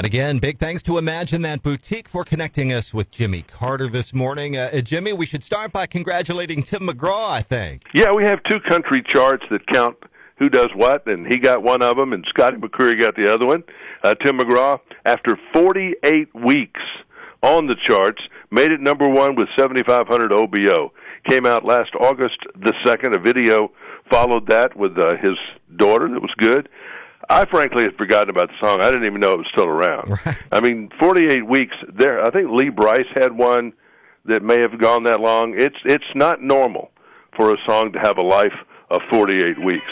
And 0.00 0.06
again, 0.06 0.38
big 0.38 0.58
thanks 0.58 0.82
to 0.84 0.96
Imagine 0.96 1.42
That 1.42 1.62
Boutique 1.62 2.08
for 2.08 2.24
connecting 2.24 2.72
us 2.72 2.94
with 2.94 3.10
Jimmy 3.10 3.42
Carter 3.42 3.86
this 3.86 4.14
morning. 4.14 4.56
Uh, 4.56 4.70
uh, 4.72 4.80
Jimmy, 4.80 5.12
we 5.12 5.26
should 5.26 5.44
start 5.44 5.72
by 5.72 5.84
congratulating 5.84 6.62
Tim 6.62 6.88
McGraw, 6.88 7.28
I 7.28 7.42
think. 7.42 7.82
Yeah, 7.92 8.10
we 8.10 8.24
have 8.24 8.42
two 8.44 8.60
country 8.60 9.02
charts 9.06 9.44
that 9.50 9.66
count 9.66 9.98
who 10.38 10.48
does 10.48 10.70
what, 10.74 11.06
and 11.06 11.26
he 11.26 11.36
got 11.36 11.62
one 11.62 11.82
of 11.82 11.98
them, 11.98 12.14
and 12.14 12.24
Scotty 12.30 12.56
McCreery 12.56 12.98
got 12.98 13.14
the 13.14 13.30
other 13.30 13.44
one. 13.44 13.62
Uh, 14.02 14.14
Tim 14.14 14.38
McGraw, 14.38 14.80
after 15.04 15.38
48 15.52 16.34
weeks 16.34 16.80
on 17.42 17.66
the 17.66 17.76
charts, 17.86 18.22
made 18.50 18.72
it 18.72 18.80
number 18.80 19.06
one 19.06 19.34
with 19.34 19.50
7,500 19.54 20.32
OBO. 20.32 20.94
Came 21.28 21.44
out 21.44 21.66
last 21.66 21.90
August 22.00 22.38
the 22.54 22.72
2nd. 22.86 23.14
A 23.14 23.20
video 23.20 23.70
followed 24.10 24.46
that 24.46 24.74
with 24.78 24.98
uh, 24.98 25.16
his 25.18 25.36
daughter 25.76 26.08
that 26.08 26.22
was 26.22 26.32
good. 26.38 26.70
I 27.28 27.44
frankly 27.46 27.84
had 27.84 27.96
forgotten 27.96 28.30
about 28.30 28.48
the 28.48 28.54
song. 28.60 28.80
I 28.80 28.86
didn't 28.90 29.04
even 29.06 29.20
know 29.20 29.32
it 29.34 29.38
was 29.38 29.46
still 29.52 29.66
around. 29.68 30.08
Right. 30.26 30.38
I 30.52 30.60
mean, 30.60 30.90
48 30.98 31.46
weeks 31.46 31.74
there. 31.92 32.24
I 32.24 32.30
think 32.30 32.50
Lee 32.50 32.68
Brice 32.70 33.06
had 33.14 33.32
one 33.36 33.72
that 34.24 34.42
may 34.42 34.60
have 34.60 34.78
gone 34.78 35.04
that 35.04 35.20
long. 35.20 35.54
It's 35.58 35.76
it's 35.84 36.04
not 36.14 36.42
normal 36.42 36.90
for 37.36 37.52
a 37.52 37.56
song 37.66 37.92
to 37.92 37.98
have 38.00 38.18
a 38.18 38.22
life 38.22 38.52
of 38.90 39.00
48 39.10 39.62
weeks. 39.64 39.84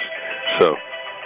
So, 0.59 0.75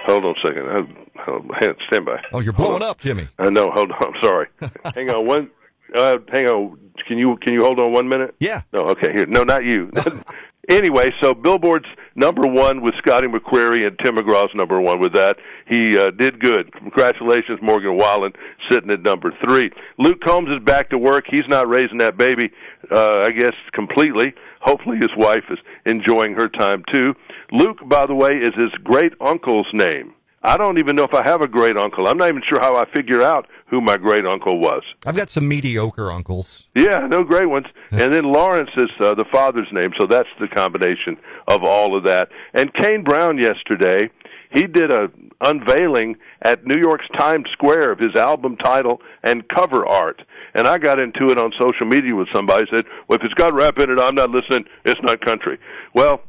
hold 0.07 0.25
on 0.25 0.35
a 0.37 0.47
second. 0.47 0.69
Uh, 0.69 1.23
hold- 1.23 1.51
Stand 1.89 2.05
by. 2.07 2.21
Oh, 2.33 2.41
you're 2.41 2.53
blowing 2.53 2.83
up, 2.83 2.99
Jimmy. 3.01 3.29
I 3.39 3.49
know. 3.51 3.71
Hold 3.71 3.93
on. 3.93 4.15
I'm 4.15 4.23
sorry. 4.23 4.49
hang 4.95 5.11
on 5.11 5.27
one. 5.27 5.51
Uh, 5.95 6.19
hang 6.31 6.47
on. 6.49 6.79
Can 7.09 7.19
you 7.19 7.37
can 7.41 7.55
you 7.55 7.63
hold 7.65 7.79
on 7.79 7.93
one 7.93 8.09
minute? 8.09 8.35
Yeah. 8.39 8.63
No. 8.73 8.81
Okay. 8.89 9.13
Here. 9.13 9.27
No, 9.27 9.43
not 9.45 9.65
you. 9.65 9.91
anyway, 10.69 11.13
so 11.21 11.33
Billboard's 11.35 11.87
number 12.15 12.47
one 12.47 12.83
with 12.83 12.95
Scotty 12.99 13.27
McCreery 13.27 13.87
and 13.87 13.99
Tim 13.99 14.17
McGraw's 14.17 14.55
number 14.55 14.81
one 14.81 15.01
with 15.01 15.13
that. 15.15 15.39
He 15.67 15.99
uh, 15.99 16.11
did 16.11 16.41
good. 16.41 16.73
Congratulations, 16.73 17.59
Morgan 17.63 17.97
Wallen, 17.97 18.33
sitting 18.71 18.91
at 18.91 19.03
number 19.03 19.33
three. 19.45 19.71
Luke 19.99 20.21
Combs 20.21 20.49
is 20.49 20.63
back 20.65 20.91
to 20.91 20.99
work. 20.99 21.25
He's 21.29 21.49
not 21.49 21.69
raising 21.69 21.99
that 21.99 22.17
baby, 22.17 22.51
uh, 22.91 23.21
I 23.21 23.31
guess, 23.31 23.55
completely. 23.73 24.35
Hopefully, 24.61 24.99
his 24.99 25.11
wife 25.17 25.45
is 25.51 25.59
enjoying 25.87 26.35
her 26.35 26.49
time 26.49 26.85
too. 26.93 27.15
Luke, 27.51 27.79
by 27.87 28.07
the 28.07 28.15
way, 28.15 28.33
is 28.33 28.55
his 28.57 28.71
great 28.85 29.13
uncle's 29.21 29.67
name. 29.73 30.15
I 30.45 30.57
don't 30.57 30.79
even 30.79 30.97
know 30.97 31.05
if 31.05 31.15
I 31.15 31.23
have 31.25 31.41
a 31.41 31.49
great 31.49 31.77
uncle. 31.77 32.09
I'm 32.09 32.19
not 32.19 32.29
even 32.29 32.43
sure 32.49 32.61
how 32.61 32.77
I 32.77 32.85
figure 32.93 33.23
out 33.23 33.47
who 33.67 33.81
my 33.81 33.97
great 33.97 34.27
uncle 34.27 34.59
was. 34.59 34.83
I've 35.07 35.17
got 35.17 35.31
some 35.31 35.47
mediocre 35.47 36.11
uncles. 36.11 36.67
Yeah, 36.75 37.07
no 37.07 37.23
great 37.23 37.47
ones. 37.47 37.67
And 37.93 38.13
then 38.13 38.25
Lawrence 38.25 38.71
is 38.77 38.91
uh, 39.01 39.15
the 39.15 39.25
father's 39.31 39.69
name, 39.73 39.93
so 40.01 40.07
that's 40.07 40.29
the 40.41 40.49
combination 40.49 41.17
of 41.47 41.63
all 41.63 41.97
of 41.97 42.05
that. 42.05 42.29
And 42.55 42.75
Kane 42.75 43.05
Brown 43.05 43.39
yesterday, 43.39 44.11
he 44.51 44.67
did 44.67 44.91
a 44.91 45.11
unveiling 45.41 46.17
at 46.43 46.67
New 46.67 46.79
York's 46.79 47.09
Times 47.17 47.49
Square 47.53 47.93
of 47.93 47.99
his 47.99 48.15
album 48.15 48.57
title 48.57 49.01
and 49.23 49.47
cover 49.49 49.87
art. 49.87 50.23
And 50.55 50.67
I 50.67 50.79
got 50.79 50.99
into 50.99 51.31
it 51.31 51.39
on 51.39 51.53
social 51.59 51.87
media 51.87 52.15
with 52.15 52.29
somebody 52.33 52.67
said, 52.71 52.85
"Well, 53.09 53.19
if 53.19 53.25
it's 53.25 53.35
got 53.35 53.55
rap 53.55 53.79
in 53.79 53.91
it, 53.91 53.99
I'm 53.99 54.15
not 54.15 54.31
listening. 54.31 54.67
It's 54.85 55.01
not 55.03 55.21
country." 55.21 55.59
Well, 55.95 56.21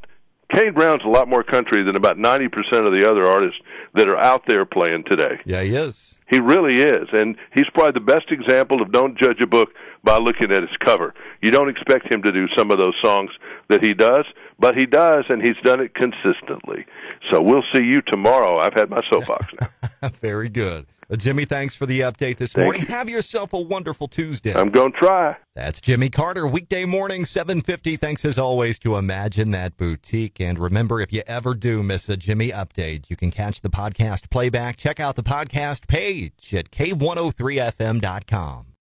Kane 0.54 0.74
Brown's 0.74 1.04
a 1.04 1.10
lot 1.10 1.28
more 1.28 1.44
country 1.44 1.84
than 1.84 1.96
about 1.96 2.18
90% 2.18 2.48
of 2.86 2.94
the 2.94 3.08
other 3.10 3.28
artists 3.28 3.60
that 3.96 4.08
are 4.08 4.18
out 4.18 4.44
there 4.48 4.66
playing 4.66 5.04
today. 5.10 5.40
Yeah, 5.46 5.62
he 5.64 5.76
is. 5.76 6.20
He 6.30 6.40
really 6.40 6.82
is, 6.82 7.08
and 7.12 7.36
he's 7.54 7.70
probably 7.74 7.94
the 7.94 8.06
best 8.06 8.32
example 8.32 8.82
of 8.82 8.92
don't 8.92 9.18
judge 9.18 9.42
a 9.42 9.48
book 9.48 9.70
by 10.04 10.18
looking 10.18 10.52
at 10.52 10.64
its 10.64 10.76
cover. 10.80 11.14
You 11.42 11.52
don't 11.52 11.70
expect 11.70 12.12
him 12.12 12.22
to 12.24 12.32
do 12.32 12.48
some 12.56 12.72
of 12.72 12.78
those 12.78 12.96
songs 13.02 13.32
that 13.70 13.84
he 13.84 13.94
does, 13.94 14.26
but 14.60 14.76
he 14.76 14.86
does, 14.86 15.26
and 15.30 15.42
he's 15.42 15.58
done 15.64 15.80
it 15.80 15.94
consistently. 15.96 16.86
So 17.32 17.42
we'll 17.42 17.64
see 17.74 17.84
you 17.84 18.02
tomorrow. 18.02 18.58
I've 18.58 18.74
had 18.74 18.90
my 18.90 19.02
soapbox 19.12 19.54
now. 19.60 20.10
Very 20.22 20.50
good. 20.50 20.86
Uh, 21.14 21.16
Jimmy, 21.16 21.46
thanks 21.46 21.76
for 21.76 21.86
the 21.86 22.00
update 22.00 22.38
this 22.38 22.54
Thank 22.54 22.66
morning. 22.66 22.82
you. 22.82 22.88
Have 22.88 23.08
yourself 23.08 23.54
a 23.54 23.60
wonderful 23.60 24.08
Tuesday. 24.08 24.52
I'm 24.52 24.72
going 24.72 24.92
to 24.94 24.98
try. 24.98 25.38
That's 25.54 25.80
Jimmy 25.80 26.10
Carter, 26.10 26.48
weekday 26.48 26.86
morning, 26.86 27.24
750. 27.24 27.98
Thanks 27.98 28.26
as 28.26 28.40
always 28.40 28.80
to 28.80 28.96
Imagine 28.96 29.52
That 29.52 29.78
Boutique. 29.78 30.40
And 30.40 30.58
remember, 30.58 31.00
if 31.02 31.14
you 31.14 31.22
ever 31.28 31.54
do 31.54 31.84
miss 31.84 32.10
a 32.10 32.18
Jimmy 32.18 32.50
update, 32.50 33.12
you 33.12 33.16
can 33.16 33.30
catch 33.30 33.62
the 33.62 33.70
podcast 33.70 34.32
playback. 34.32 34.78
Check 34.78 35.00
out 35.00 35.16
the 35.16 35.22
podcast 35.22 35.86
page 35.88 36.52
at 36.56 36.72
k103fm.com. 36.72 38.66